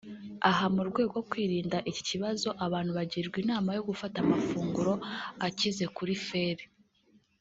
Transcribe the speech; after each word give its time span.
Aha 0.49 0.65
mu 0.75 0.81
rwego 0.89 1.09
rwo 1.13 1.21
kwirinda 1.29 1.77
iki 1.89 2.03
kibazo 2.09 2.47
abantu 2.65 2.91
bagirwa 2.97 3.37
inama 3.43 3.69
yo 3.77 3.85
gufata 3.89 4.17
amafunguro 4.23 4.93
akize 5.47 5.85
kuri 5.95 6.15
feri 6.27 6.65